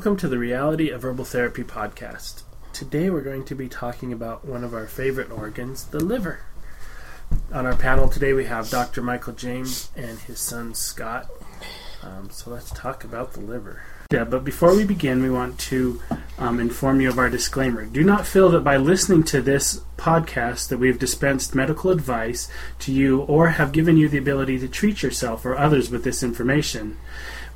[0.00, 2.44] Welcome to the Reality of Herbal Therapy podcast.
[2.72, 6.40] Today we're going to be talking about one of our favorite organs, the liver.
[7.52, 9.02] On our panel today we have Dr.
[9.02, 11.28] Michael James and his son Scott.
[12.02, 13.82] Um, so let's talk about the liver.
[14.10, 16.00] Yeah, but before we begin, we want to
[16.38, 17.84] um, inform you of our disclaimer.
[17.84, 22.90] Do not feel that by listening to this podcast that we've dispensed medical advice to
[22.90, 26.96] you or have given you the ability to treat yourself or others with this information.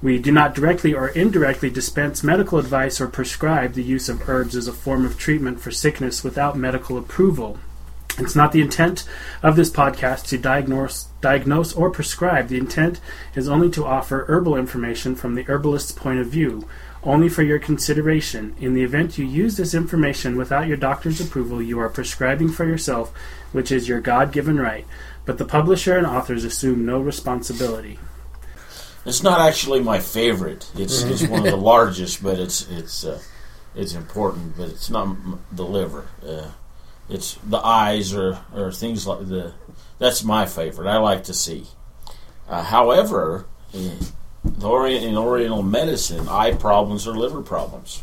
[0.05, 4.55] We do not directly or indirectly dispense medical advice or prescribe the use of herbs
[4.55, 7.59] as a form of treatment for sickness without medical approval.
[8.19, 9.09] It's not the intent
[9.43, 12.49] of this podcast to diagnose, diagnose or prescribe.
[12.49, 13.01] The intent
[13.35, 16.69] is only to offer herbal information from the herbalist's point of view,
[17.03, 18.55] only for your consideration.
[18.61, 22.67] In the event you use this information without your doctor's approval, you are prescribing for
[22.67, 23.11] yourself,
[23.53, 24.87] which is your God given right.
[25.25, 27.99] But the publisher and authors assume no responsibility.
[29.05, 30.71] It's not actually my favorite.
[30.75, 33.21] It's, it's one of the largest, but it's it's uh,
[33.75, 34.57] it's important.
[34.57, 36.07] But it's not m- the liver.
[36.27, 36.51] Uh,
[37.09, 39.53] it's the eyes or or things like the.
[39.99, 40.89] That's my favorite.
[40.89, 41.67] I like to see.
[42.49, 43.99] Uh, however, in,
[44.45, 48.03] the orient, in Oriental medicine, eye problems are liver problems.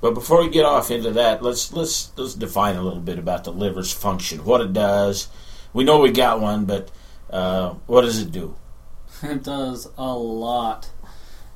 [0.00, 3.44] But before we get off into that, let's let's let's define a little bit about
[3.44, 5.28] the liver's function, what it does.
[5.72, 6.90] We know we got one, but
[7.30, 8.56] uh, what does it do?
[9.22, 10.90] It does a lot.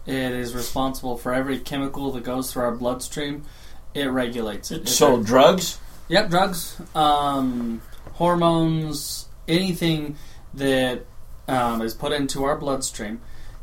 [0.06, 3.44] It is responsible for every chemical that goes through our bloodstream.
[3.92, 4.88] It regulates it.
[4.88, 5.78] So it- drugs.
[6.08, 10.16] yep, drugs, um, hormones, anything
[10.54, 11.04] that
[11.48, 13.20] um, is put into our bloodstream,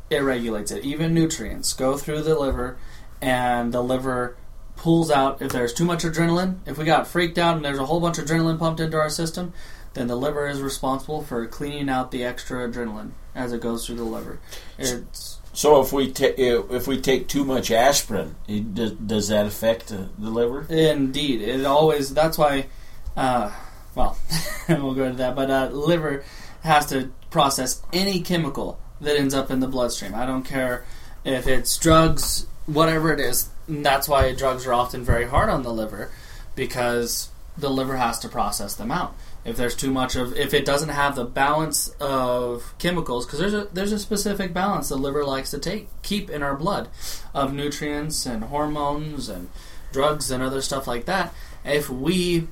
[0.10, 0.84] it regulates it.
[0.84, 2.78] Even nutrients go through the liver,
[3.22, 4.36] and the liver
[4.76, 6.58] pulls out if there's too much adrenaline.
[6.66, 9.10] If we got freaked out and there's a whole bunch of adrenaline pumped into our
[9.10, 9.54] system,
[9.94, 13.96] then the liver is responsible for cleaning out the extra adrenaline as it goes through
[13.96, 14.40] the liver.
[14.78, 19.46] It's So if we ta- if we take too much aspirin, it, does, does that
[19.46, 20.66] affect uh, the liver?
[20.70, 22.14] Indeed, it always.
[22.14, 22.68] That's why.
[23.16, 23.52] Uh,
[23.96, 24.18] well,
[24.70, 25.36] we'll go into that.
[25.36, 26.24] But uh, liver
[26.62, 30.16] has to process any chemical that ends up in the bloodstream.
[30.16, 30.86] I don't care
[31.24, 33.50] if it's drugs, whatever it is.
[33.68, 36.12] That's why drugs are often very hard on the liver
[36.56, 39.16] because the liver has to process them out.
[39.46, 43.54] If there's too much of, if it doesn't have the balance of chemicals, because there's
[43.54, 46.88] a there's a specific balance the liver likes to take keep in our blood
[47.34, 49.50] of nutrients and hormones and
[49.92, 51.34] drugs and other stuff like that.
[51.66, 52.48] If we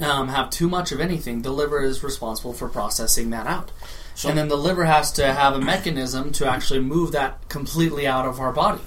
[0.00, 3.70] um, have too much of anything, the liver is responsible for processing that out.
[4.14, 8.06] So- and then the liver has to have a mechanism to actually move that completely
[8.06, 8.82] out of our body.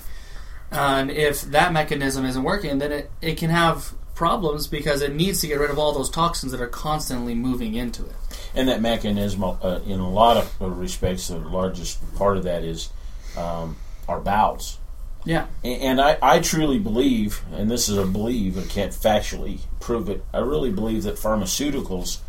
[0.71, 5.41] And if that mechanism isn't working, then it, it can have problems because it needs
[5.41, 8.15] to get rid of all those toxins that are constantly moving into it.
[8.53, 12.63] And that mechanism, uh, in a lot of uh, respects, the largest part of that
[12.63, 12.89] is
[13.37, 13.77] um,
[14.07, 14.77] our bowels.
[15.23, 15.47] Yeah.
[15.63, 20.23] And I, I truly believe, and this is a believe, I can't factually prove it,
[20.33, 22.19] I really believe that pharmaceuticals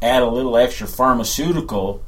[0.00, 2.02] add a little extra pharmaceutical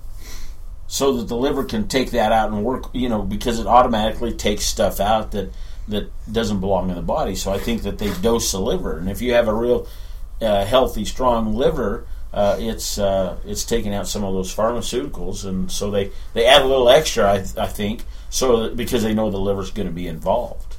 [0.87, 4.33] so that the liver can take that out and work, you know, because it automatically
[4.33, 5.51] takes stuff out that,
[5.89, 7.35] that doesn't belong in the body.
[7.35, 8.99] So I think that they dose the liver.
[8.99, 9.87] And if you have a real
[10.41, 15.71] uh, healthy, strong liver, uh, it's uh, it's taking out some of those pharmaceuticals, and
[15.71, 19.31] so they, they add a little extra, I, I think, so that, because they know
[19.31, 20.77] the liver's going to be involved.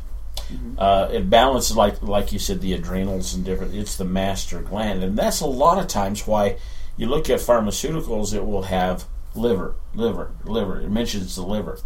[0.78, 3.74] Uh, it balances, like like you said, the adrenals and different.
[3.74, 6.58] It's the master gland, and that's a lot of times why
[6.98, 8.34] you look at pharmaceuticals.
[8.34, 10.82] It will have liver, liver, liver.
[10.82, 11.80] It mentions the liver,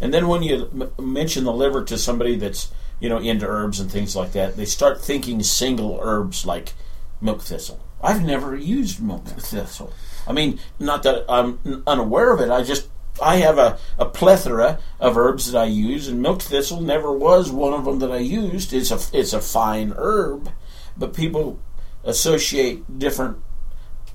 [0.00, 3.80] and then when you m- mention the liver to somebody that's you know into herbs
[3.80, 6.72] and things like that, they start thinking single herbs like
[7.20, 7.80] milk thistle.
[8.02, 9.92] I've never used milk thistle.
[10.26, 12.50] I mean, not that I'm unaware of it.
[12.50, 12.88] I just
[13.22, 17.50] I have a, a plethora of herbs that I use, and milk thistle never was
[17.50, 18.72] one of them that I used.
[18.72, 20.50] It's a it's a fine herb,
[20.96, 21.58] but people
[22.04, 23.38] associate different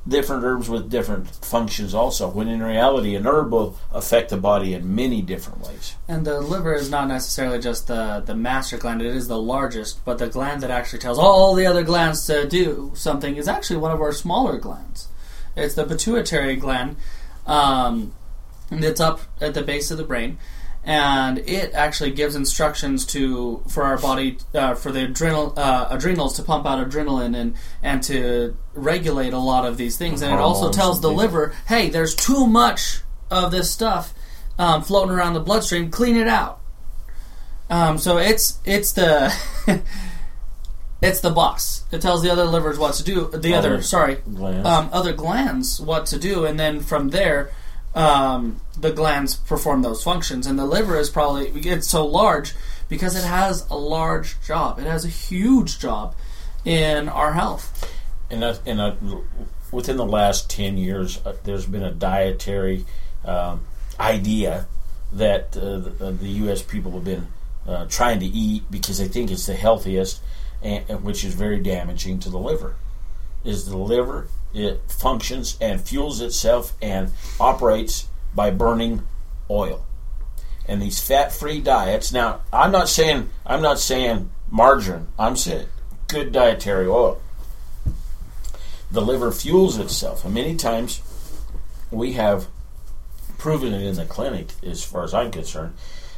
[0.08, 2.30] different herbs with different functions also.
[2.30, 5.96] When in reality, an herb will affect the body in many different ways.
[6.08, 10.04] And the liver is not necessarily just the, the master gland, it is the largest,
[10.04, 13.78] but the gland that actually tells all the other glands to do something is actually
[13.78, 15.08] one of our smaller glands.
[15.56, 16.96] It's the pituitary gland
[17.46, 18.14] um,
[18.70, 20.38] that's up at the base of the brain.
[20.84, 26.36] And it actually gives instructions to for our body uh, for the adrenal uh, adrenals
[26.38, 30.24] to pump out adrenaline and and to regulate a lot of these things.
[30.24, 34.14] And it also tells the liver, hey, there's too much of this stuff
[34.58, 35.92] um, floating around the bloodstream.
[35.92, 36.62] Clean it out.
[37.70, 39.32] Um, so it's it's the
[41.02, 41.84] it's the boss.
[41.92, 43.30] It tells the other livers what to do.
[43.30, 44.68] The other, Other sorry, Glands.
[44.68, 47.52] um, other glands what to do, and then from there,
[47.96, 52.54] um, the glands perform those functions, and the liver is probably it's so large
[52.90, 54.80] because it has a large job.
[54.80, 56.16] It has a huge job
[56.66, 57.90] in our health.
[58.30, 59.24] And and
[59.72, 62.86] within the last ten years, uh, there's been a dietary
[63.24, 63.62] um,
[64.00, 64.68] idea
[65.14, 66.62] that uh, the, the, U.S.
[66.62, 67.28] people have been
[67.68, 70.22] uh, trying to eat because they think it's the healthiest,
[70.62, 72.76] and, which is very damaging to the liver.
[73.44, 79.04] Is the liver it functions and fuels itself and operates by burning
[79.50, 79.86] oil.
[80.68, 82.14] And these fat-free diets.
[82.14, 85.08] Now, I'm not saying I'm not saying margarine.
[85.18, 85.68] I'm saying
[86.08, 87.22] good dietary oil.
[88.92, 91.02] The liver fuels itself, and many times
[91.90, 92.48] we have
[93.38, 95.74] proven it in the clinic, as far as I'm concerned,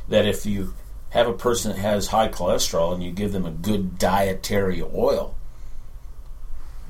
[0.10, 0.74] that if you
[1.12, 5.36] have a person that has high cholesterol and you give them a good dietary oil,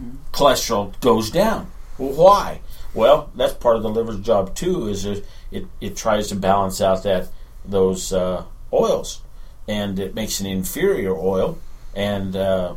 [0.01, 0.15] mm-hmm.
[0.31, 1.69] cholesterol goes down.
[1.97, 2.61] Well, why?
[2.93, 4.87] Well, that's part of the liver's job too.
[4.87, 7.29] Is it it, it tries to balance out that
[7.65, 9.21] those uh, oils,
[9.67, 11.57] and it makes an inferior oil,
[11.95, 12.75] and uh,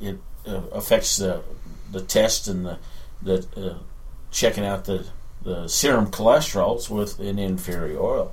[0.00, 1.42] it uh, affects the
[1.90, 2.78] the test and the
[3.22, 3.78] the uh,
[4.30, 5.06] checking out the
[5.42, 8.32] the serum cholesterols with an inferior oil.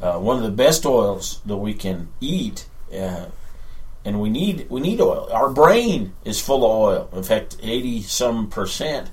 [0.00, 3.26] Uh, one of the best oils that we can eat, uh,
[4.04, 5.28] and we need we need oil.
[5.32, 7.10] Our brain is full of oil.
[7.12, 9.10] In fact, eighty some percent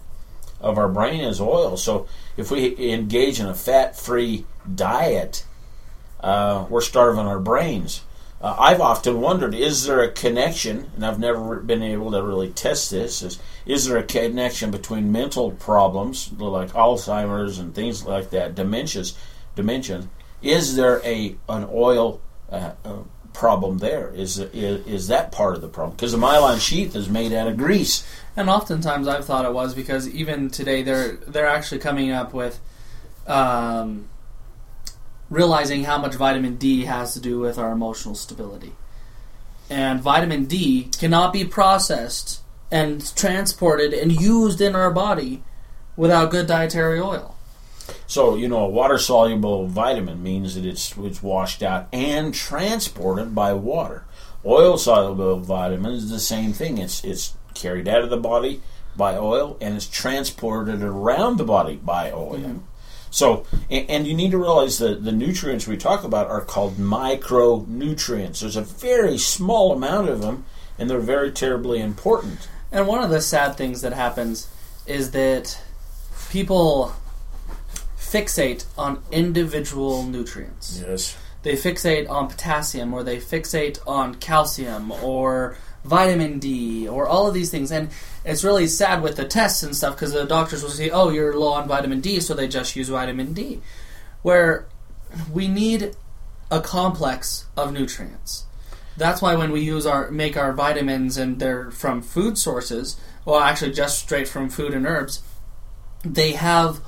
[0.61, 1.77] of our brain is oil.
[1.77, 5.45] So if we engage in a fat-free diet,
[6.19, 8.03] uh, we're starving our brains.
[8.41, 10.91] Uh, I've often wondered: is there a connection?
[10.95, 13.21] And I've never been able to really test this.
[13.21, 19.15] Is is there a connection between mental problems like Alzheimer's and things like that, dementias,
[19.55, 20.07] dementia?
[20.41, 22.19] Is there a an oil
[22.49, 22.97] uh, uh,
[23.33, 24.09] problem there?
[24.13, 25.95] Is, is is that part of the problem?
[25.95, 28.05] Because the myelin sheath is made out of grease.
[28.35, 32.59] And oftentimes I've thought it was because even today they're they're actually coming up with
[33.27, 34.09] um,
[35.29, 38.73] realizing how much vitamin D has to do with our emotional stability.
[39.69, 45.43] And vitamin D cannot be processed and transported and used in our body
[45.95, 47.35] without good dietary oil.
[48.07, 53.33] So, you know, a water soluble vitamin means that it's, it's washed out and transported
[53.35, 54.05] by water.
[54.45, 56.77] Oil soluble vitamin is the same thing.
[56.77, 58.61] It's, it's carried out of the body
[58.95, 62.38] by oil and it's transported around the body by oil.
[62.38, 62.57] Mm-hmm.
[63.11, 66.77] So, and, and, you need to realize that the nutrients we talk about are called
[66.77, 68.39] micronutrients.
[68.39, 70.45] There's a very small amount of them,
[70.79, 72.47] and they're very terribly important.
[72.71, 74.49] And one of the sad things that happens
[74.88, 75.61] is that
[76.29, 76.95] people
[78.11, 80.83] fixate on individual nutrients.
[80.85, 81.17] Yes.
[81.43, 87.33] They fixate on potassium or they fixate on calcium or vitamin D or all of
[87.33, 87.71] these things.
[87.71, 87.89] And
[88.23, 91.35] it's really sad with the tests and stuff because the doctors will say, oh, you're
[91.35, 93.61] low on vitamin D, so they just use vitamin D.
[94.21, 94.67] Where
[95.31, 95.95] we need
[96.51, 98.45] a complex of nutrients.
[98.97, 103.39] That's why when we use our make our vitamins and they're from food sources, well,
[103.39, 105.23] actually just straight from food and herbs,
[106.03, 106.81] they have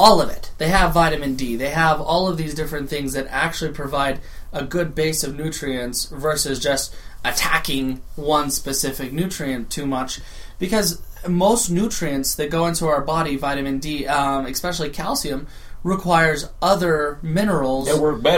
[0.00, 0.50] all of it.
[0.56, 1.56] They have vitamin D.
[1.56, 4.20] They have all of these different things that actually provide
[4.50, 10.20] a good base of nutrients versus just attacking one specific nutrient too much.
[10.58, 15.46] Because most nutrients that go into our body, vitamin D, um, especially calcium,
[15.84, 17.86] requires other minerals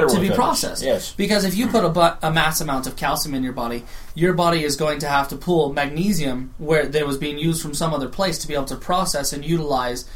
[0.09, 0.83] to be processed.
[0.83, 1.13] Yes.
[1.13, 3.85] Because if you put a, bu- a mass amount of calcium in your body,
[4.17, 7.73] your body is going to have to pull magnesium where that was being used from
[7.73, 10.09] some other place to be able to process and utilize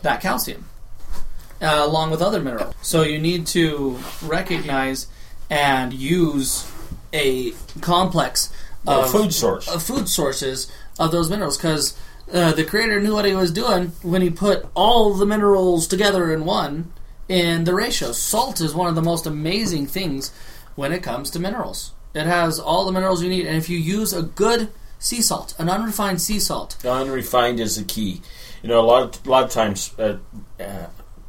[0.00, 0.66] that calcium.
[1.60, 2.74] Uh, along with other minerals.
[2.82, 5.06] So you need to recognize
[5.48, 6.70] and use
[7.14, 8.52] a complex
[8.86, 11.98] of food source of food sources of those minerals because
[12.32, 16.32] uh, the creator knew what he was doing when he put all the minerals together
[16.32, 16.92] in one
[17.28, 18.12] in the ratio.
[18.12, 20.32] Salt is one of the most amazing things
[20.74, 21.92] when it comes to minerals.
[22.14, 25.54] It has all the minerals you need, and if you use a good sea salt,
[25.58, 28.22] an unrefined sea salt, unrefined is the key.
[28.62, 30.16] You know, a lot of, a lot of times, uh,
[30.58, 30.86] uh,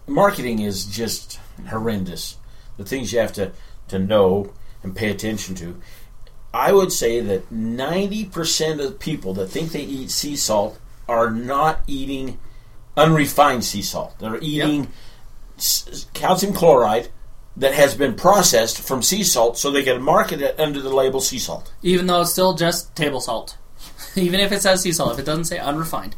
[0.08, 2.38] marketing is just horrendous.
[2.78, 3.52] The things you have to
[3.90, 5.80] to know and pay attention to.
[6.54, 11.82] I would say that 90% of people that think they eat sea salt are not
[11.88, 12.40] eating
[12.96, 14.18] unrefined sea salt.
[14.20, 14.92] They're eating yep.
[15.58, 17.10] s- calcium chloride
[17.56, 21.20] that has been processed from sea salt so they can market it under the label
[21.22, 21.74] sea salt.
[21.82, 23.58] Even though it's still just table salt.
[24.16, 26.16] Even if it says sea salt, if it doesn't say unrefined.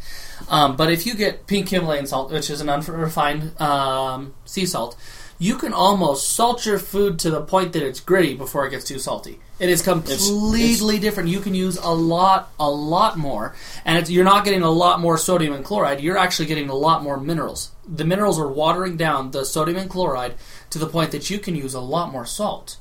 [0.48, 4.96] Um, but if you get pink Himalayan salt, which is an unrefined um, sea salt,
[5.38, 8.86] you can almost salt your food to the point that it's gritty before it gets
[8.86, 9.40] too salty.
[9.58, 10.16] It is completely
[10.62, 11.30] it's, it's, different.
[11.30, 15.18] You can use a lot, a lot more, and you're not getting a lot more
[15.18, 16.02] sodium and chloride.
[16.02, 17.72] You're actually getting a lot more minerals.
[17.88, 20.36] the minerals are watering down the sodium and chloride
[20.70, 22.78] to the point that you can use a lot more salt,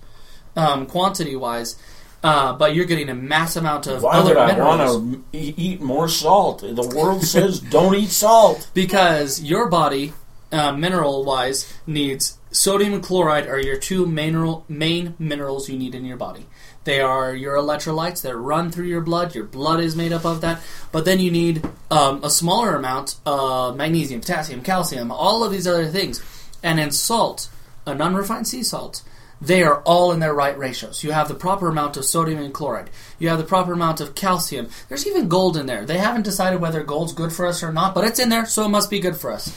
[0.54, 1.76] um, quantity wise.
[2.22, 5.38] Uh, but you're getting a mass amount of Why other would I minerals want to
[5.38, 6.62] eat more salt?
[6.62, 8.68] The world says don't eat salt.
[8.74, 10.12] because your body,
[10.50, 15.94] uh, mineral wise, needs sodium and chloride are your two mineral main minerals you need
[15.94, 16.46] in your body.
[16.84, 19.34] They are your electrolytes that run through your blood.
[19.34, 20.60] Your blood is made up of that.
[20.90, 25.66] But then you need um, a smaller amount of magnesium, potassium, calcium, all of these
[25.66, 26.22] other things.
[26.62, 27.50] And in salt,
[27.86, 29.02] an unrefined sea salt,
[29.40, 31.04] they are all in their right ratios.
[31.04, 32.90] You have the proper amount of sodium and chloride.
[33.18, 34.68] You have the proper amount of calcium.
[34.88, 35.84] There's even gold in there.
[35.84, 38.64] They haven't decided whether gold's good for us or not, but it's in there, so
[38.64, 39.56] it must be good for us.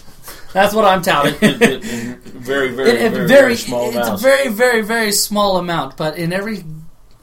[0.54, 1.36] That's what I'm touting.
[1.42, 5.12] In- in- in very, very, It- it very, very, small it's a very, very, very
[5.12, 5.98] small amount.
[5.98, 6.64] But in every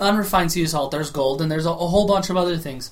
[0.00, 2.90] unrefined sea salt, there's gold, and there's a, a whole bunch of other things,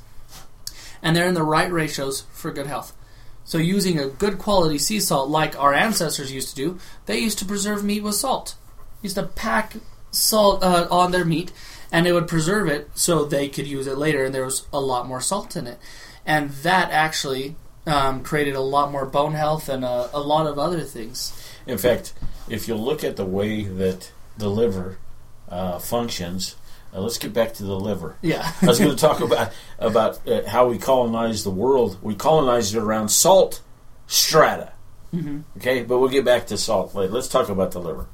[1.02, 2.92] and they're in the right ratios for good health.
[3.44, 7.38] So using a good quality sea salt, like our ancestors used to do, they used
[7.38, 8.54] to preserve meat with salt.
[9.06, 9.74] Used to pack
[10.10, 11.52] salt uh, on their meat,
[11.92, 14.80] and it would preserve it so they could use it later, and there was a
[14.80, 15.78] lot more salt in it,
[16.26, 17.54] and that actually
[17.86, 21.32] um, created a lot more bone health and a, a lot of other things.
[21.68, 22.14] In fact,
[22.48, 24.98] if you look at the way that the liver
[25.48, 26.56] uh, functions,
[26.92, 28.16] uh, let's get back to the liver.
[28.22, 28.50] Yeah.
[28.62, 31.96] I was going to talk about about uh, how we colonized the world.
[32.02, 33.62] We colonized it around salt
[34.08, 34.72] strata.
[35.14, 35.44] Mhm.
[35.58, 37.12] Okay, but we'll get back to salt later.
[37.12, 38.06] Let's talk about the liver.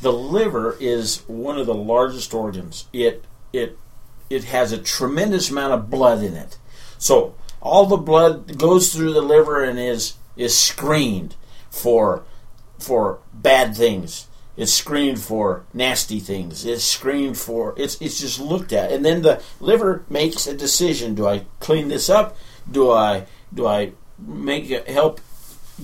[0.00, 2.88] The liver is one of the largest organs.
[2.92, 3.78] It it
[4.30, 6.58] it has a tremendous amount of blood in it.
[6.98, 11.36] So all the blood goes through the liver and is is screened
[11.70, 12.24] for
[12.78, 14.26] for bad things.
[14.56, 16.64] It's screened for nasty things.
[16.64, 21.14] It's screened for it's it's just looked at, and then the liver makes a decision:
[21.14, 22.36] Do I clean this up?
[22.70, 25.20] Do I do I make help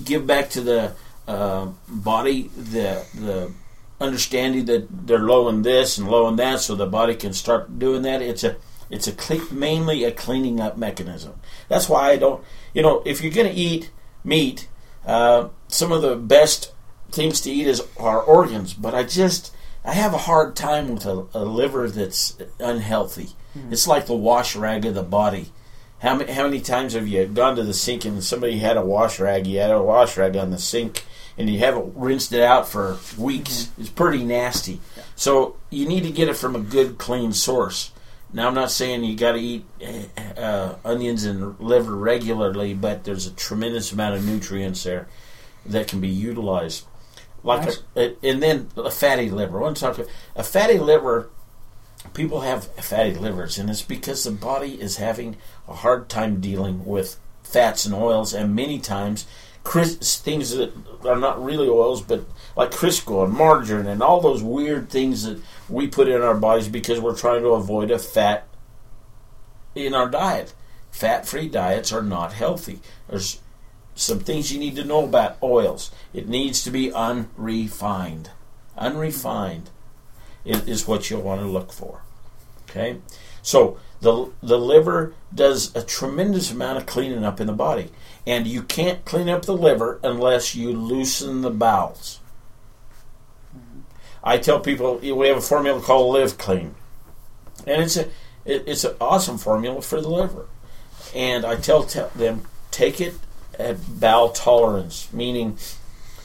[0.03, 0.93] give back to the
[1.27, 3.53] uh, body the the
[4.01, 7.79] understanding that they're low in this and low in that, so the body can start
[7.79, 8.21] doing that.
[8.21, 8.57] It's a
[8.89, 11.39] it's a cle- mainly a cleaning up mechanism.
[11.69, 12.43] That's why I don't.
[12.73, 13.91] You know, if you're going to eat
[14.23, 14.67] meat,
[15.05, 16.73] uh, some of the best
[17.11, 18.73] things to eat is are organs.
[18.73, 19.53] But I just
[19.85, 23.29] I have a hard time with a, a liver that's unhealthy.
[23.69, 25.51] It's like the wash rag of the body.
[25.99, 28.85] How many, how many times have you gone to the sink and somebody had a
[28.85, 29.45] wash rag?
[29.45, 31.03] You had a wash rag on the sink
[31.41, 33.71] and you haven't rinsed it out for weeks.
[33.77, 34.79] It's pretty nasty.
[35.15, 37.91] So you need to get it from a good, clean source.
[38.31, 39.65] Now I'm not saying you got to eat
[40.37, 45.07] uh, onions and liver regularly, but there's a tremendous amount of nutrients there
[45.65, 46.85] that can be utilized.
[47.43, 47.83] Like Nice.
[47.95, 49.57] a, and then a fatty liver.
[49.59, 51.29] I want to talk about a fatty liver.
[52.13, 56.85] People have fatty livers, and it's because the body is having a hard time dealing
[56.85, 59.25] with fats and oils, and many times
[59.63, 60.73] Chris, things that
[61.05, 62.25] are not really oils, but
[62.55, 66.67] like Crisco and margarine and all those weird things that we put in our bodies
[66.67, 68.47] because we're trying to avoid a fat
[69.75, 70.53] in our diet.
[70.89, 72.79] Fat free diets are not healthy.
[73.07, 73.39] There's
[73.95, 75.91] some things you need to know about oils.
[76.13, 78.31] It needs to be unrefined.
[78.77, 79.69] Unrefined
[80.43, 82.01] is, what you'll want to look for.
[82.69, 82.97] Okay?
[83.41, 87.89] So the the liver does a tremendous amount of cleaning up in the body,
[88.25, 92.19] and you can't clean up the liver unless you loosen the bowels.
[94.23, 96.75] I tell people we have a formula called Liv Clean,
[97.65, 98.07] and it's a
[98.45, 100.47] it, it's an awesome formula for the liver.
[101.15, 103.15] And I tell te- them take it
[103.59, 105.57] at bowel tolerance, meaning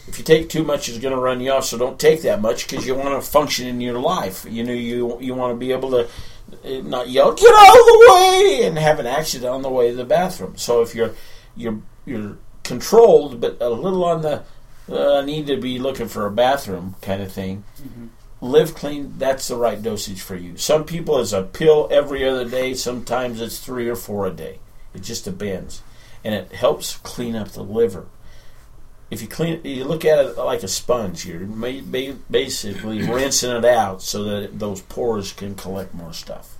[0.09, 1.65] if you take too much, it's going to run you off.
[1.65, 4.47] So don't take that much because you want to function in your life.
[4.49, 7.87] You know, you you want to be able to uh, not yell "get out of
[7.87, 10.57] the way" and have an accident on the way to the bathroom.
[10.57, 11.15] So if you're
[11.57, 14.43] you're you're controlled, but a little on the
[14.91, 17.65] uh, need to be looking for a bathroom kind of thing.
[18.41, 19.15] Liv Clean.
[19.19, 20.57] That's the right dosage for you.
[20.57, 22.75] Some people it's a pill every other day.
[22.75, 24.61] Sometimes it's three or four a day.
[24.95, 25.83] It just depends,
[26.23, 28.07] and it helps clean up the liver
[29.11, 31.27] if you clean, you look at it like a sponge.
[31.27, 31.47] You're
[32.31, 36.57] basically rinsing it out so that those pores can collect more stuff.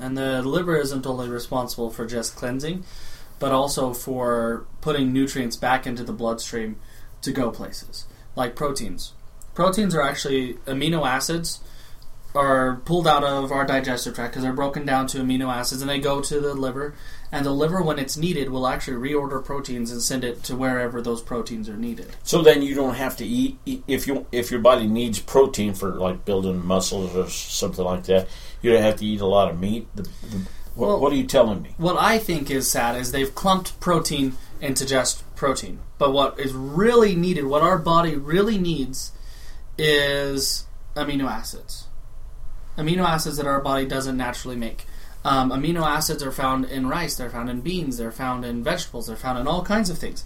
[0.00, 2.84] And the liver isn't only responsible for just cleansing,
[3.42, 6.76] but also for putting nutrients back into the bloodstream
[7.22, 8.06] to go places,
[8.36, 9.14] like proteins.
[9.52, 11.58] Proteins are actually amino acids
[12.36, 15.90] are pulled out of our digestive tract because they're broken down to amino acids and
[15.90, 16.94] they go to the liver
[17.32, 21.02] and the liver when it's needed will actually reorder proteins and send it to wherever
[21.02, 24.60] those proteins are needed So then you don't have to eat if you if your
[24.60, 28.28] body needs protein for like building muscles or something like that.
[28.62, 29.88] You don't have to eat a lot of meat.
[29.96, 31.74] The, the, What, Well- what are you telling me?
[31.76, 35.80] What I think is sad is they've clumped protein into just protein.
[35.98, 39.12] But what is really needed, what our body really needs,
[39.76, 41.86] is amino acids.
[42.78, 44.86] Amino acids that our body doesn't naturally make.
[45.24, 49.06] Um, amino acids are found in rice, they're found in beans, they're found in vegetables,
[49.06, 50.24] they're found in all kinds of things.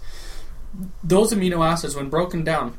[1.03, 2.77] Those amino acids, when broken down,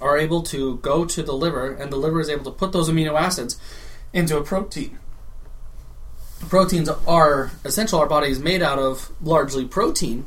[0.00, 2.88] are able to go to the liver, and the liver is able to put those
[2.88, 3.58] amino acids
[4.12, 4.98] into a protein.
[6.48, 7.98] Proteins are essential.
[7.98, 10.26] Our body is made out of largely protein.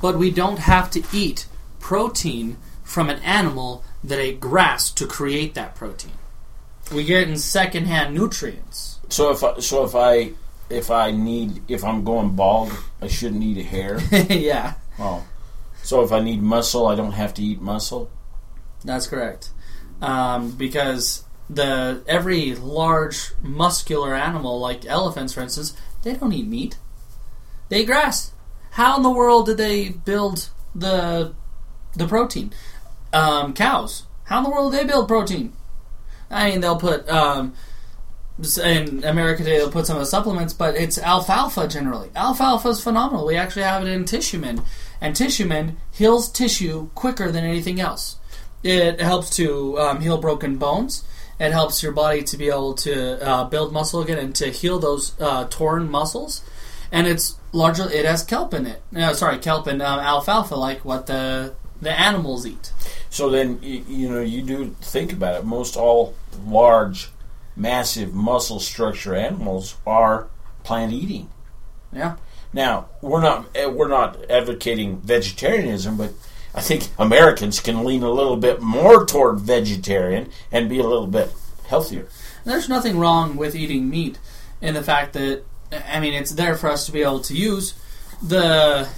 [0.00, 1.46] but we don't have to eat
[1.80, 6.12] protein from an animal that ate grass to create that protein.
[6.92, 8.98] We get it in secondhand nutrients.
[9.08, 10.32] So if I, so if I
[10.68, 14.00] if I need if I'm going bald, I shouldn't eat a hair.
[14.28, 15.24] yeah, Oh,
[15.82, 18.10] so if I need muscle, I don't have to eat muscle.
[18.84, 19.50] that's correct.
[20.02, 26.76] Um, because the every large muscular animal, like elephants, for instance, they don't eat meat.
[27.68, 28.32] They eat grass.
[28.72, 31.34] How in the world did they build the
[31.94, 32.52] the protein?
[33.12, 34.04] Um, cows.
[34.24, 35.52] How in the world did they build protein?
[36.30, 37.54] I mean, they'll put um,
[38.62, 42.10] in America today they'll put some of the supplements, but it's alfalfa generally.
[42.16, 43.26] Alfalfa is phenomenal.
[43.26, 44.62] We actually have it in tissue mend,
[45.00, 48.16] and tissue mend heals tissue quicker than anything else.
[48.62, 51.04] It helps to um, heal broken bones.
[51.40, 54.78] It helps your body to be able to uh, build muscle again and to heal
[54.78, 56.42] those uh, torn muscles.
[56.92, 58.82] And it's largely it has kelp in it.
[58.94, 62.72] Uh, sorry, kelp and um, alfalfa, like what the the animals eat.
[63.10, 65.44] So then you, you know you do think about it.
[65.44, 66.14] Most all
[66.44, 67.10] large,
[67.56, 70.28] massive muscle structure animals are
[70.62, 71.28] plant eating.
[71.92, 72.16] Yeah.
[72.52, 76.12] Now we're not eh, we're not advocating vegetarianism, but
[76.54, 81.06] I think Americans can lean a little bit more toward vegetarian and be a little
[81.06, 81.32] bit
[81.66, 82.08] healthier.
[82.44, 84.18] There's nothing wrong with eating meat
[84.60, 85.44] in the fact that
[85.88, 87.74] I mean it's there for us to be able to use
[88.22, 88.88] the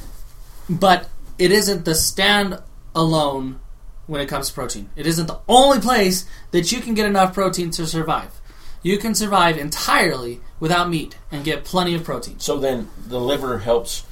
[0.69, 1.09] but
[1.39, 2.61] it isn't the stand
[2.95, 3.61] alone
[4.07, 4.91] when it comes to protein.
[4.97, 8.41] It isn't the only place that you can get enough protein to survive.
[8.83, 12.39] You can survive entirely without meat and get plenty of protein.
[12.39, 14.05] So then the liver helps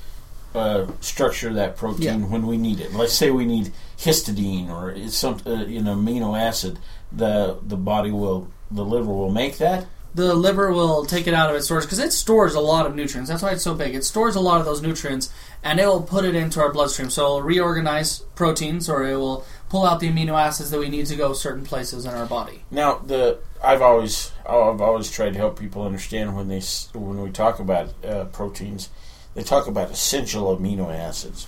[0.55, 2.27] uh, structure that protein Yeah.
[2.27, 2.93] when we need it.
[2.95, 6.79] Let's say we need histidine or it's some uh, you know amino acid.
[7.11, 9.87] The the body will the liver will make that.
[10.15, 12.95] the liver will take it out of its storage because it stores a lot of
[12.95, 13.31] nutrients.
[13.31, 13.95] That's why it's so big.
[13.95, 15.33] It stores a lot of those nutrients
[15.65, 17.09] and it will put it into our bloodstream.
[17.11, 21.07] So it'll reorganize proteins or it will pull out the amino acids that we need
[21.07, 22.63] to go certain places in our body.
[22.71, 27.23] Now the I've always I've always tried to help people understand when they s- when
[27.23, 28.91] we talk about uh, proteins,
[29.35, 31.47] they talk about essential amino acids,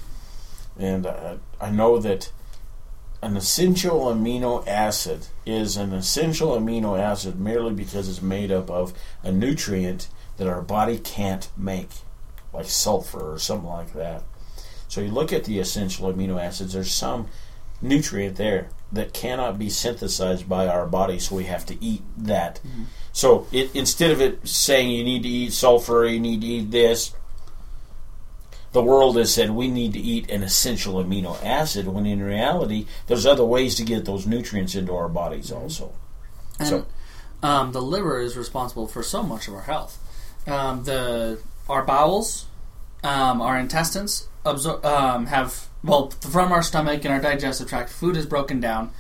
[0.79, 2.33] and uh, I know that
[3.23, 8.93] an essential amino acid is an essential amino acid merely because it's made up of
[9.23, 11.89] a nutrient that our body can't make,
[12.53, 14.23] like sulfur or something like that.
[14.89, 16.75] So you look at the essential amino acids.
[16.75, 17.29] There's some
[17.81, 22.61] nutrient there that cannot be synthesized by our body, so we have to eat that.
[23.13, 26.71] So it, instead of it saying you need to eat sulfur, you need to eat
[26.71, 27.15] this,
[28.75, 32.87] the world has said we need to eat an essential amino acid, when in reality,
[33.07, 35.93] there's other ways to get those nutrients into our bodies also.
[36.59, 36.87] And So-
[37.43, 39.99] um, the liver is responsible for so much of our health.
[40.47, 42.47] Um, the our bowels,
[43.03, 47.91] um, our intestines absor- um, have well from our stomach and our digestive tract.
[47.91, 48.91] Food is broken down,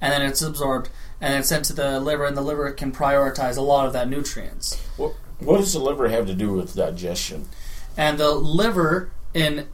[0.00, 0.90] and then it's absorbed
[1.22, 4.08] and it's sent to the liver, and the liver can prioritize a lot of that
[4.10, 4.76] nutrients.
[4.96, 7.48] What, what does the liver have to do with digestion?
[7.96, 9.66] And the liver, in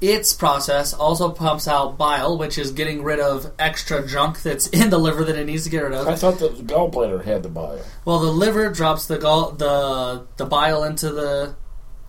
[0.00, 4.90] its process, also pumps out bile, which is getting rid of extra junk that's in
[4.90, 6.06] the liver that it needs to get rid of.
[6.06, 7.80] I thought the gallbladder had the bile.
[8.04, 11.54] Well, the liver drops the gall the the bile into the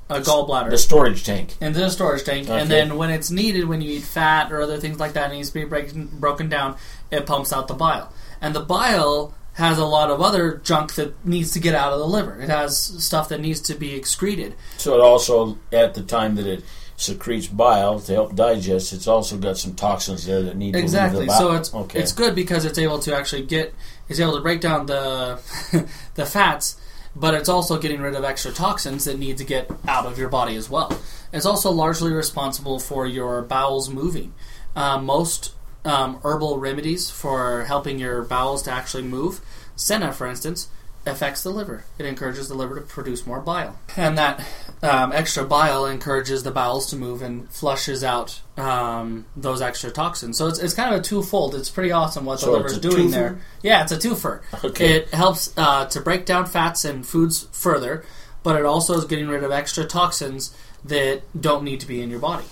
[0.09, 1.55] uh, gallbladder The storage tank.
[1.61, 2.59] into the storage tank, Okay.
[2.59, 5.35] and then when it's needed, when you eat fat or other things like that, it
[5.35, 6.77] needs to be breaking, broken down.
[7.11, 11.25] It pumps out the bile, and the bile has a lot of other junk that
[11.25, 12.39] needs to get out of the liver.
[12.39, 14.55] It has stuff that needs to be excreted.
[14.77, 16.63] So it also, at the time that it
[16.99, 21.15] secretes bile to help digest, it's also got some toxins there that need Exactly.
[21.15, 21.99] to leave the So it's okay.
[21.99, 23.73] it's good because it's able to actually get
[24.09, 25.39] it's able to break down the
[26.15, 26.79] the fats,
[27.15, 30.29] but it's also getting rid of extra toxins that need to get out of your
[30.29, 30.99] body as well.
[31.31, 34.33] It's also largely responsible for your bowels moving.
[34.75, 35.53] Uh, most
[35.85, 39.41] um, herbal remedies for helping your bowels to actually move,
[39.75, 40.67] senna, for instance,
[41.09, 41.83] affects the liver.
[41.97, 44.45] It encourages the liver to produce more bile, and that
[44.81, 50.37] um, extra bile encourages the bowels to move and flushes out um, those extra toxins.
[50.37, 51.55] So it's, it's kind of a twofold.
[51.55, 53.11] It's pretty awesome what the So liver's doing twofer?
[53.11, 53.41] there.
[53.61, 54.41] Yeah, it's a twofer.
[54.63, 54.95] Okay.
[54.97, 58.05] It helps uh, to break down fats and foods further,
[58.43, 62.09] but it also is getting rid of extra toxins that don't need to be in
[62.09, 62.45] your body.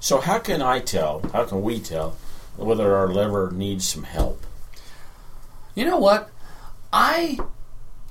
[0.00, 1.22] So how can I tell?
[1.32, 2.16] How can we tell
[2.56, 4.44] whether our liver needs some help?
[5.74, 6.30] You know what?
[6.92, 7.38] I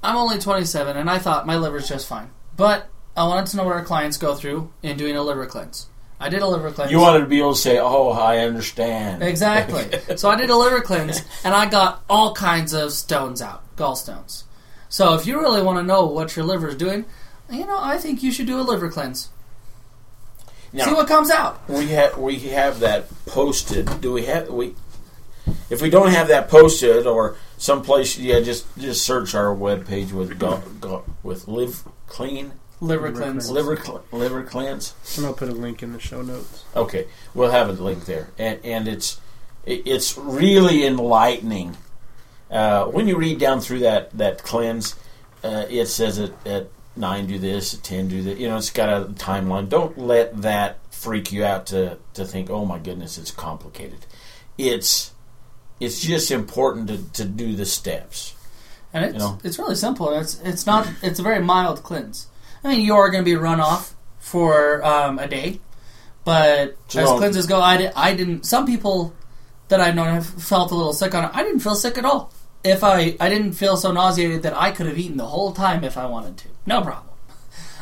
[0.03, 2.29] I'm only 27 and I thought my liver's just fine.
[2.57, 5.87] But I wanted to know what our clients go through in doing a liver cleanse.
[6.19, 6.91] I did a liver cleanse.
[6.91, 9.87] You wanted to be able to say, "Oh, I understand." Exactly.
[10.17, 14.43] so I did a liver cleanse and I got all kinds of stones out, gallstones.
[14.87, 17.05] So if you really want to know what your liver is doing,
[17.49, 19.29] you know, I think you should do a liver cleanse.
[20.73, 21.67] Now, See what comes out.
[21.67, 23.99] we have we have that posted.
[23.99, 24.75] Do we have we?
[25.69, 30.38] If we don't have that posted, or someplace, yeah, just just search our webpage with
[30.39, 33.45] go, go, with Liv Clean Liver Liver cleanse.
[33.45, 33.52] cleanse.
[33.52, 34.95] liver cl- liver cleanse.
[35.15, 36.65] And I'll put a link in the show notes.
[36.76, 39.21] Okay, we'll have a link there, and and it's
[39.65, 41.78] it, it's really enlightening.
[42.50, 44.95] Uh, when you read down through that that cleanse,
[45.43, 48.39] uh, it says at, at nine do this, at ten do that.
[48.39, 49.69] You know, it's got a timeline.
[49.69, 54.08] Don't let that freak you out to to think, oh my goodness, it's complicated.
[54.58, 55.12] It's
[55.82, 58.36] it's just important to, to do the steps.
[58.94, 59.39] And it's You know.
[59.44, 60.13] it's really simple.
[60.17, 62.28] It's it's not it's a very mild cleanse.
[62.63, 65.60] I mean, you are going to be run off for um, a day,
[66.24, 68.46] but So as cleanses go, I, di- I didn't.
[68.46, 69.13] Some people
[69.70, 71.32] that I've known have felt a little sick on it.
[71.34, 72.32] I didn't feel sick at all.
[72.63, 75.84] If I I didn't feel so nauseated that I could have eaten the whole time
[75.84, 77.08] if I wanted to, no problem.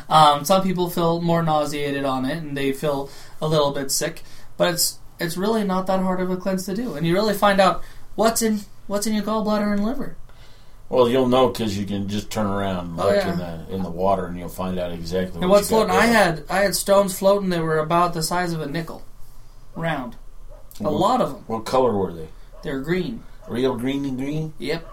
[0.08, 3.10] Um, some people feel more nauseated on it and they feel
[3.42, 4.22] a little bit sick,
[4.56, 7.34] but it's it's really not that hard of a cleanse to do, and you really
[7.34, 7.82] find out
[8.14, 10.16] what's in what's in your gallbladder and liver.
[10.88, 13.30] Well, you'll know because you can just turn around and Oh, yeah.
[13.32, 15.40] in the in the water, and you'll find out exactly.
[15.40, 15.94] And what what's floating?
[15.94, 17.48] I had I had stones floating.
[17.50, 19.02] They were about the size of a nickel,
[19.76, 20.16] round.
[20.80, 21.44] A What- lot of them.
[21.46, 22.28] What color were they?
[22.62, 23.22] They're green.
[23.48, 24.54] Real green and green.
[24.58, 24.88] Yep.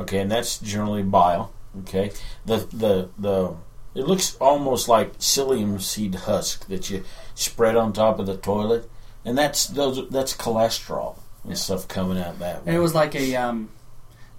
[0.00, 1.52] Okay, and that's generally bile.
[1.80, 2.10] Okay,
[2.44, 3.54] the the the
[3.94, 8.90] it looks almost like psyllium seed husk that you spread on top of the toilet,
[9.26, 12.68] and that's those that's cholesterol and stuff coming out that way.
[12.68, 13.68] And it was like a um,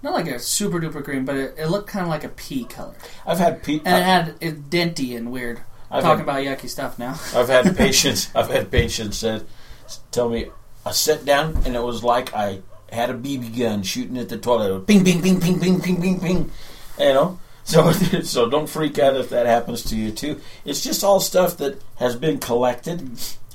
[0.02, 2.64] not like a super duper green, but it, it looked kind of like a pea
[2.64, 2.94] color,
[3.26, 5.60] I've had pe- and it had it denty and weird.
[5.90, 7.18] I've Talking had, about yucky stuff now.
[7.34, 9.44] I've had patients I've had patients that
[10.10, 10.46] tell me
[10.84, 14.38] I sat down and it was like I had a BB gun shooting at the
[14.38, 14.86] toilet.
[14.86, 16.50] Ping, ping, ping, ping, ping, ping, ping, ping.
[16.98, 17.40] You know.
[17.68, 20.40] So, so don't freak out if that happens to you too.
[20.64, 23.10] It's just all stuff that has been collected.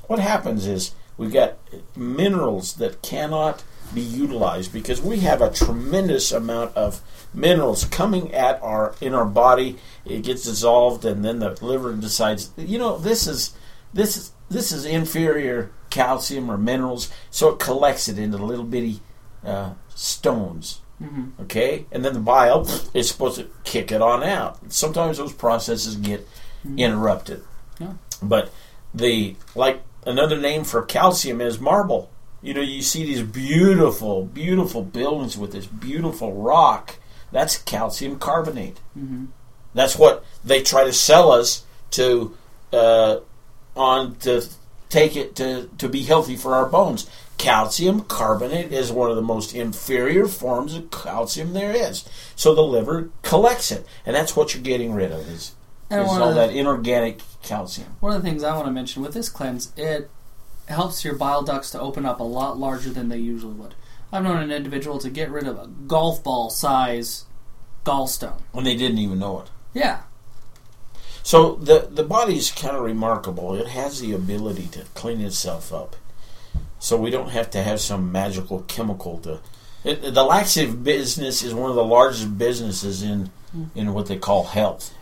[0.06, 1.58] What happens is we got
[1.96, 7.02] minerals that cannot be utilized because we have a tremendous amount of
[7.34, 9.78] minerals coming at our in our body.
[10.06, 12.52] It gets dissolved, and then the liver decides.
[12.58, 13.54] You know, this is
[13.94, 19.00] this is this is inferior calcium or minerals, so it collects it into little bitty
[19.46, 20.82] uh, stones.
[20.98, 24.72] hmm Okay, and then the bile is supposed to kick it on out.
[24.72, 26.28] Sometimes those processes get
[26.78, 27.44] interrupted.
[27.80, 27.94] Yeah.
[28.22, 28.52] But
[28.94, 32.10] the like another name for calcium is marble.
[32.42, 36.98] You know, you see these beautiful, beautiful buildings with this beautiful rock.
[37.32, 38.80] That's calcium carbonate.
[38.94, 39.26] hmm
[39.74, 42.36] That's what they try to sell us to
[42.72, 43.20] uh,
[43.76, 44.44] on to
[44.90, 47.10] take it to, to be healthy for our bones.
[47.38, 52.08] Calcium carbonate is one of the most inferior forms of calcium there is.
[52.36, 55.54] So the liver collects it, and that's what you're getting rid of is,
[55.90, 57.98] And is all that inorganic calcium.
[58.00, 60.10] One of the things I want to mention with this cleanse, it
[60.68, 63.76] helps your bile ducts to open up a lot larger than they usually would.
[64.12, 67.26] I've known an individual to get rid of a golf ball size
[67.84, 68.42] gallstone.
[68.52, 69.50] When they didn't even know it.
[69.74, 70.02] Yeah,
[71.24, 73.56] So the the body is kind of remarkable.
[73.56, 75.96] It has the ability to clean itself up.
[76.80, 79.40] So we don't have to have some magical chemical to.
[79.84, 83.66] It, the laxative business is one of the largest businesses in hmm.
[83.74, 84.94] in what they call health.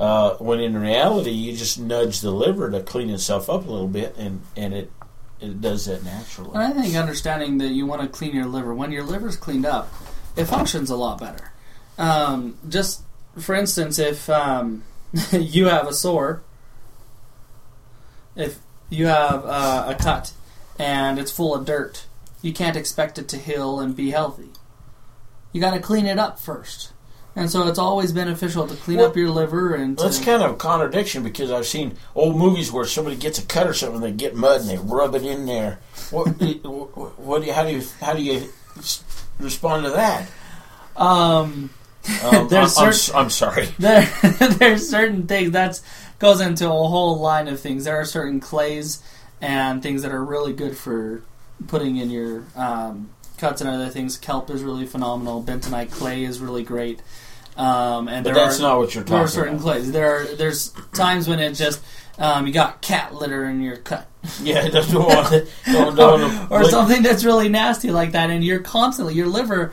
[0.00, 3.86] Uh, when in reality, you just nudge the liver to clean itself up a little
[3.86, 4.90] bit, and and it
[5.40, 6.50] it does that naturally.
[6.54, 9.66] and I think understanding that you want to clean your liver when your liver's cleaned
[9.66, 9.92] up,
[10.36, 11.52] it functions a lot better.
[11.98, 13.02] Um, just
[13.38, 14.84] for instance, if um,
[15.32, 16.42] you have a sore,
[18.34, 18.58] if
[18.88, 20.32] you have uh, a cut
[20.78, 22.06] and it's full of dirt,
[22.40, 24.48] you can't expect it to heal and be healthy.
[25.52, 26.92] You got to clean it up first.
[27.36, 30.42] And so it's always beneficial to clean Well, up your liver and to, That's kind
[30.42, 34.00] of a contradiction because I've seen old movies where somebody gets a cut or something,
[34.00, 35.78] they get mud and they rub it in there.
[36.10, 36.24] What,
[37.18, 38.48] what, do you, how do you how do you
[39.38, 40.28] respond to that?
[40.96, 41.70] Um,
[42.24, 43.66] Um, There's I'm, I'm, certain- s- I'm sorry.
[43.78, 44.08] there
[44.58, 45.80] there's certain things that
[46.18, 47.84] goes into a whole line of things.
[47.84, 49.02] There are certain clays
[49.40, 51.22] and things that are really good for
[51.68, 54.16] putting in your um, cuts and other things.
[54.18, 55.42] Kelp is really phenomenal.
[55.42, 57.00] Bentonite clay is really great.
[57.56, 59.16] Um, and But there that's are, not what you're talking.
[59.16, 59.62] there are certain about.
[59.64, 59.92] clays.
[59.92, 61.82] There are there's times when it just
[62.18, 64.06] um, you got cat litter in your cut.
[64.42, 65.48] Yeah, don't want it.
[65.66, 69.72] Don't, don't, or like- something that's really nasty like that, and you're constantly your liver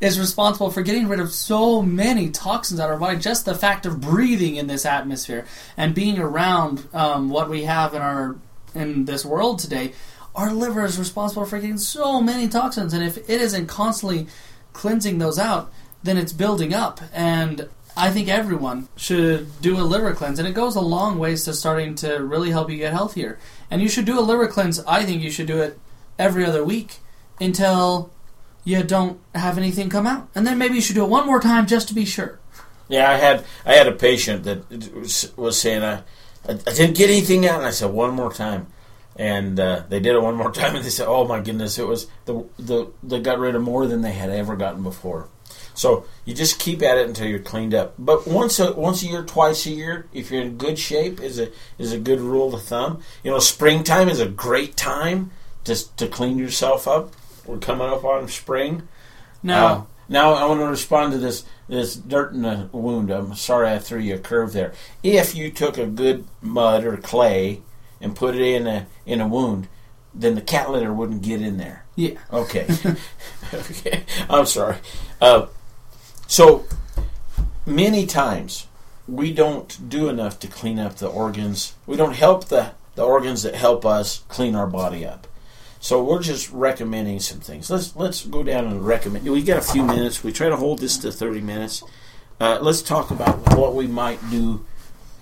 [0.00, 3.16] is responsible for getting rid of so many toxins out of our body.
[3.18, 5.46] Just the fact of breathing in this atmosphere
[5.76, 8.36] and being around um, what we have in our
[8.74, 9.92] in this world today,
[10.34, 14.26] our liver is responsible for getting so many toxins, and if it isn't constantly
[14.72, 17.68] cleansing those out, then it's building up and.
[17.96, 21.54] I think everyone should do a liver cleanse, and it goes a long ways to
[21.54, 23.38] starting to really help you get healthier.
[23.70, 24.80] And you should do a liver cleanse.
[24.80, 25.78] I think you should do it
[26.18, 26.96] every other week
[27.40, 28.10] until
[28.64, 31.40] you don't have anything come out, and then maybe you should do it one more
[31.40, 32.40] time just to be sure.
[32.88, 36.02] Yeah, I had I had a patient that was, saying I
[36.48, 38.66] I didn't get anything out, and I said one more time,
[39.16, 41.86] and uh, they did it one more time, and they said, "Oh my goodness, it
[41.86, 45.28] was the the they got rid of more than they had ever gotten before."
[45.76, 47.94] So you just keep at it until you're cleaned up.
[47.98, 51.38] But once a once a year, twice a year, if you're in good shape, is
[51.38, 53.02] a is a good rule of thumb.
[53.24, 55.32] You know, springtime is a great time
[55.64, 57.12] just to clean yourself up.
[57.44, 58.86] We're coming up on spring.
[59.42, 63.10] Now, Uh, now I want to respond to this this dirt in the wound.
[63.10, 64.72] I'm sorry I threw you a curve there.
[65.02, 67.62] If you took a good mud or clay
[68.00, 69.68] and put it in a in a wound,
[70.14, 71.84] then the cat litter wouldn't get in there.
[71.96, 72.66] yeah, Okay.
[73.54, 74.04] okay.
[74.28, 74.76] I'm sorry.
[75.20, 75.46] Uh,
[76.26, 76.64] so
[77.66, 78.66] many times
[79.06, 81.74] we don't do enough to clean up the organs.
[81.86, 85.26] We don't help the, the organs that help us clean our body up.
[85.80, 87.68] So we're just recommending some things.
[87.68, 89.28] Let's let's go down and recommend.
[89.28, 90.24] We got a few minutes.
[90.24, 91.82] We try to hold this to thirty minutes.
[92.40, 94.64] Uh, let's talk about what we might do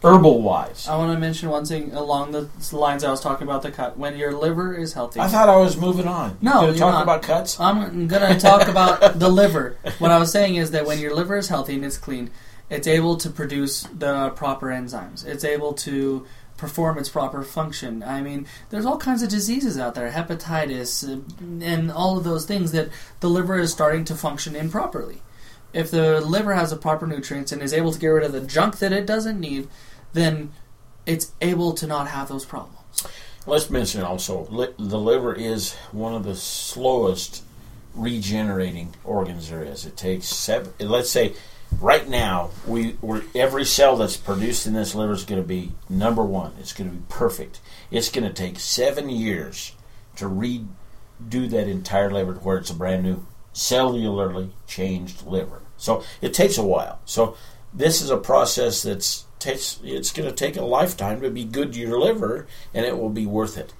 [0.03, 0.87] herbal wise.
[0.89, 3.97] I want to mention one thing along the lines I was talking about the cut.
[3.99, 6.39] When your liver is healthy, I thought I was moving on.
[6.41, 7.03] No, You gonna you're talk not.
[7.05, 7.59] about cuts.
[7.61, 9.77] I'm going to talk about the liver.
[9.99, 12.31] What I was saying is that when your liver is healthy and it's clean,
[12.71, 15.27] it's able to produce the proper enzymes.
[15.27, 18.03] It's able to perform its proper function.
[18.03, 21.21] I mean, there's all kinds of diseases out there, hepatitis, uh,
[21.65, 22.89] and all of those things that
[23.21, 25.23] the liver is starting to function improperly.
[25.73, 28.43] If the liver has the proper nutrients and is able to get rid of the
[28.43, 29.69] junk that it doesn't need,
[30.13, 30.53] then
[31.07, 32.79] it's able to not have those problems.
[33.47, 37.43] Let's mention also li- the liver is one of the slowest
[37.95, 39.85] regenerating organs there is.
[39.85, 40.73] It takes seven.
[40.79, 41.35] Let's say
[41.81, 45.73] right now we we're, every cell that's produced in this liver is going to be
[45.89, 46.53] number one.
[46.61, 47.61] It's going to be perfect.
[47.91, 49.75] It's going to take seven years
[50.17, 55.61] to redo that entire liver to where it's a brand new cellularly changed liver.
[55.77, 57.01] So it takes a while.
[57.05, 57.37] So
[57.75, 61.73] this is a process that's takes it's going to take a lifetime to be good
[61.73, 63.73] to your liver, and it will be worth it.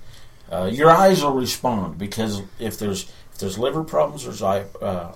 [0.51, 5.13] Uh, your eyes will respond because if there's if there's liver problems, there's eye uh,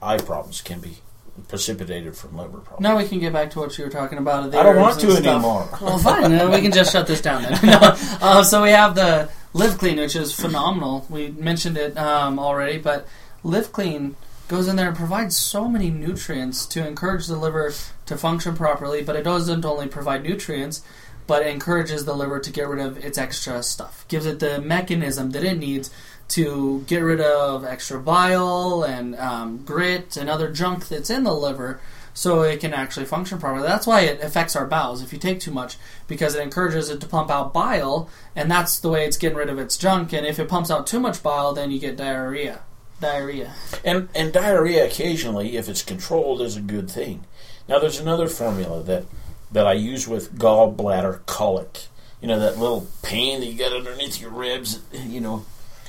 [0.00, 0.98] eye problems can be
[1.46, 2.82] precipitated from liver problems.
[2.82, 4.50] Now we can get back to what you were talking about.
[4.50, 5.26] the I don't want to stuff.
[5.26, 5.68] anymore.
[5.80, 6.30] Well, fine.
[6.30, 7.58] then we can just shut this down then.
[7.64, 7.78] no.
[7.82, 11.06] uh, so we have the Liv Clean, which is phenomenal.
[11.08, 13.06] We mentioned it um, already, but
[13.44, 14.16] Liv Clean
[14.48, 17.72] goes in there and provides so many nutrients to encourage the liver
[18.06, 19.02] to function properly.
[19.02, 20.82] But it doesn't only provide nutrients,
[21.26, 24.06] but encourages the liver to get rid of its extra stuff.
[24.08, 25.90] Gives it the mechanism that it needs
[26.28, 31.34] to get rid of extra bile and um, grit and other junk that's in the
[31.34, 31.80] liver
[32.12, 33.66] so it can actually function properly.
[33.66, 37.00] That's why it affects our bowels if you take too much because it encourages it
[37.00, 40.26] to pump out bile and that's the way it's getting rid of its junk and
[40.26, 42.60] if it pumps out too much bile then you get diarrhea.
[43.00, 43.54] Diarrhea.
[43.84, 47.24] And and diarrhea occasionally, if it's controlled, is a good thing.
[47.68, 49.04] Now there's another formula that
[49.52, 51.86] that I use with gallbladder colic.
[52.20, 54.80] You know that little pain that you got underneath your ribs.
[54.92, 55.46] You know,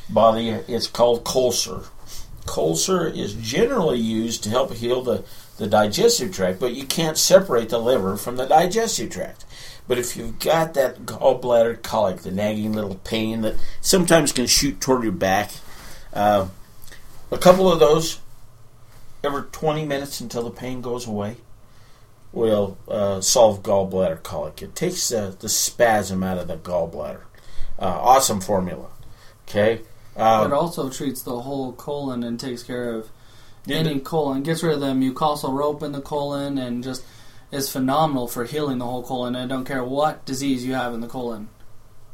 [0.10, 0.64] you.
[0.68, 1.82] It's called Col Cer.
[2.46, 5.24] Colser is generally used to help heal the
[5.58, 9.46] the digestive tract, but you can't separate the liver from the digestive tract.
[9.88, 14.80] But if you've got that gallbladder colic, the nagging little pain that sometimes can shoot
[14.80, 15.52] toward your back,
[16.14, 16.48] uh,
[17.32, 18.20] a couple of those
[19.24, 21.38] every 20 minutes until the pain goes away
[22.32, 24.62] will uh, solve gallbladder colic.
[24.62, 27.22] It takes uh, the spasm out of the gallbladder.
[27.78, 28.88] Uh, awesome formula.
[29.48, 29.82] Okay.
[30.16, 33.10] it Um, also treats the whole colon and takes care of
[33.68, 37.04] any colon, gets rid of the mucosal rope in the colon and just
[37.52, 39.36] is phenomenal for healing the whole colon.
[39.36, 41.50] I don't care what disease you have in the colon,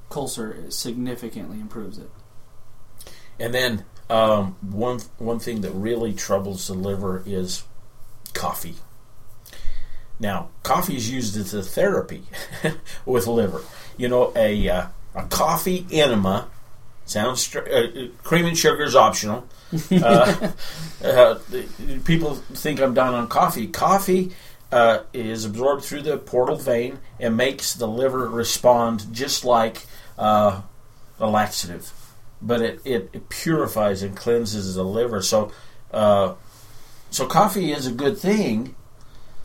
[0.09, 2.09] Col Cer significantly improves it.
[3.39, 7.63] and then um, one one thing that really troubles the liver is
[8.33, 8.75] coffee.
[10.19, 12.23] Now, coffee is used as a therapy
[13.05, 13.61] with liver.
[13.97, 16.47] You know, a uh, a coffee enema
[17.05, 19.47] sounds str- uh, cream and sugar is optional.
[19.91, 20.51] Uh,
[21.03, 21.39] uh,
[22.05, 23.67] people think I'm down on coffee.
[23.67, 24.31] Coffee
[24.71, 29.85] uh, is absorbed through the portal vein and makes the liver respond just like
[30.17, 30.61] uh,
[31.19, 31.91] a laxative,
[32.41, 35.21] but it, it, it purifies and cleanses the liver.
[35.21, 35.51] So,
[35.91, 36.35] uh,
[37.09, 38.75] so coffee is a good thing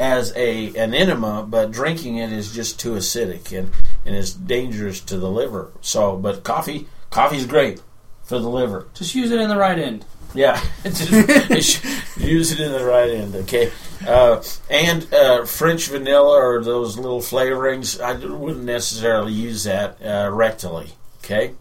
[0.01, 3.71] as a an enema, but drinking it is just too acidic and,
[4.07, 5.71] and is dangerous to the liver.
[5.83, 7.83] So, but coffee coffee's great
[8.23, 8.89] for the liver.
[8.95, 10.07] Just use it in the right end.
[10.33, 11.85] Yeah, just,
[12.17, 13.35] use it in the right end.
[13.35, 13.71] Okay,
[14.07, 20.31] uh, and uh, French vanilla or those little flavorings, I wouldn't necessarily use that uh,
[20.31, 20.93] rectally.
[21.23, 21.53] Okay,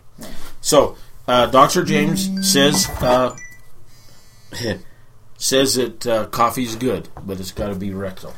[0.62, 0.96] so
[1.30, 1.84] uh, Dr.
[1.84, 3.36] James says uh,
[5.38, 8.34] says that uh, coffee's good, but it's got to be rectal.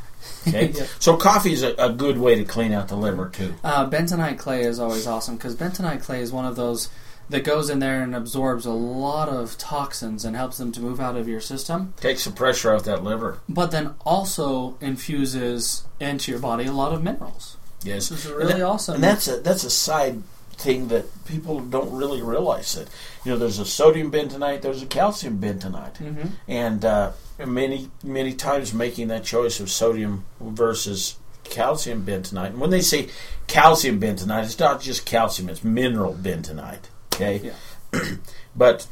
[0.47, 0.87] Okay, Yep.
[0.99, 3.53] so coffee is a, a good way to clean out the liver too.
[3.63, 6.89] Uh, bentonite clay is always awesome because bentonite clay is one of those
[7.29, 10.99] that goes in there and absorbs a lot of toxins and helps them to move
[10.99, 13.39] out of your system, Takes the pressure off that liver.
[13.47, 17.55] but then also infuses into your body a lot of minerals.
[17.83, 18.95] Yes, This is And really that- awesome.
[18.95, 20.21] And that's a that's a side
[20.57, 22.87] thing that people don't really realize that
[23.25, 27.11] you know there's a sodium bentonite, there's a calcium bentonite, hmm and uh,
[27.45, 32.47] many many times making that choice of sodium versus calcium bentonite.
[32.47, 33.09] And when they say
[33.47, 36.85] calcium bentonite, it's not just calcium; it's mineral bentonite.
[37.13, 37.53] Okay,
[37.93, 38.01] Yeah.
[38.55, 38.87] but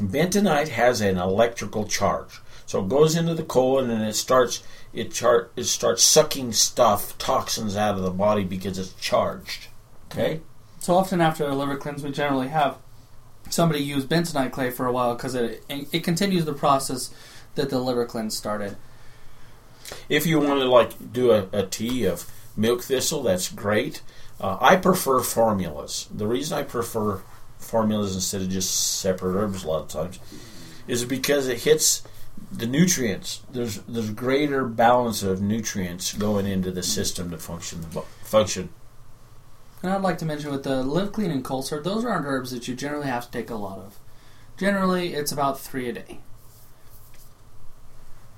[0.00, 5.12] bentonite has an electrical charge, so it goes into the colon and it starts it
[5.12, 9.68] char- it starts sucking stuff toxins out of the body because it's charged.
[10.10, 10.40] Okay.
[10.86, 12.78] So often after a liver cleanse, we generally have
[13.50, 17.12] somebody use bentonite clay for a while because it it continues the process
[17.56, 18.76] that the liver cleanse started.
[20.08, 24.00] If you want to like do a, a tea of milk thistle, that's great.
[24.40, 26.08] Uh, I prefer formulas.
[26.14, 27.20] The reason I prefer
[27.58, 30.20] formulas instead of just separate herbs a lot of times
[30.86, 32.04] is because it hits
[32.52, 33.42] the nutrients.
[33.50, 37.82] There's there's greater balance of nutrients going into the system to function
[38.22, 38.68] function.
[39.86, 42.50] And I'd like to mention with the Liv Clean and Col Cer, those aren't herbs
[42.50, 43.96] that you generally have to take a lot of.
[44.58, 46.18] Generally, it's about three a day.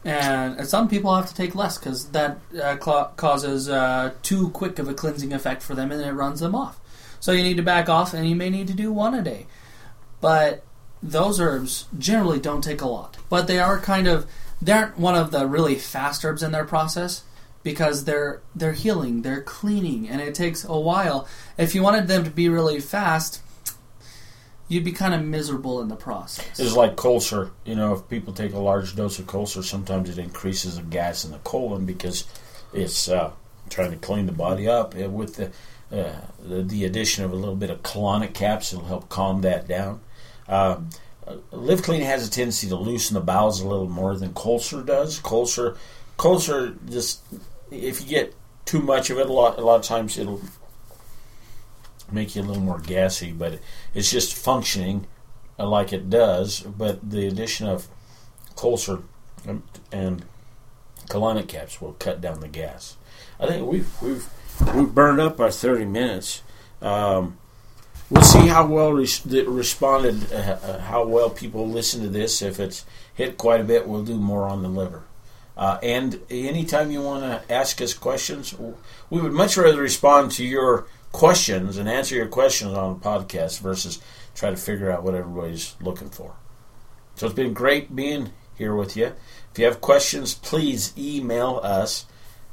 [0.04, 4.88] And some people have to take less because that uh, causes uh, too quick of
[4.90, 6.78] a cleansing effect for them and it runs them off.
[7.18, 9.46] So you need to back off and you may need to do one a day.
[10.20, 10.62] But
[11.02, 13.16] those herbs generally don't take a lot.
[13.30, 14.26] But they are kind of,
[14.60, 17.22] they aren't one of the really fast herbs in their process
[17.62, 21.28] because they're they're healing, they're cleaning, and it takes a while.
[21.56, 23.42] If you wanted them to be really fast,
[24.68, 26.60] you'd be kind of miserable in the process.
[26.60, 27.50] It's like Col Cer.
[27.64, 30.82] You know, if people take a large dose of Col Cer, sometimes it increases the
[30.82, 32.24] gas in the colon because
[32.72, 33.32] it's uh,
[33.70, 34.94] trying to clean the body up.
[34.94, 35.46] And with the,
[35.90, 39.66] uh, the the addition of a little bit of Kolonic Kaps, it'll help calm that
[39.66, 40.00] down.
[40.46, 40.80] Uh,
[41.52, 44.82] Liv Clean has a tendency to loosen the bowels a little more than Col Cer
[44.82, 45.18] does.
[45.18, 45.76] Col Cer,
[46.18, 47.22] Col Cer just
[47.70, 48.34] if you get
[48.66, 50.42] too much of it, a lot a lot of times it'll
[52.12, 53.58] make you a little more gassy, but
[53.94, 55.06] it's just functioning
[55.58, 56.60] like it does.
[56.60, 57.88] But the addition of
[58.56, 58.98] Col Cer
[59.92, 60.24] and-
[61.08, 62.96] Kolonic Kaps will cut down the gas.
[63.40, 64.28] I think we've we've
[64.74, 66.42] we've burned up our thirty minutes.
[66.82, 67.38] Um,
[68.10, 72.42] we'll see how well res- responded, uh, uh, how well people listen to this.
[72.42, 75.04] If it's hit quite a bit, we'll do more on the liver.
[75.58, 78.54] Uh, and anytime you want to ask us questions,
[79.10, 83.60] we would much rather respond to your questions and answer your questions on a podcast
[83.60, 83.98] versus
[84.36, 86.36] try to figure out what everybody's looking for.
[87.16, 89.06] So it's been great being here with you.
[89.50, 92.06] If you have questions, please email us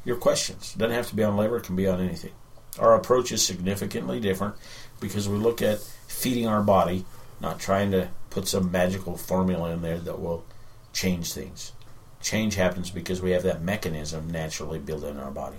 [0.04, 0.74] your questions.
[0.74, 2.34] It doesn't have to be on labor, it can be on anything.
[2.80, 4.56] Our approach is significantly different
[5.00, 7.06] because we look at feeding our body,
[7.40, 10.44] not trying to put some magical formula in there that will
[10.92, 11.72] change things.
[12.26, 15.58] Change happens because we have that mechanism naturally built in our body.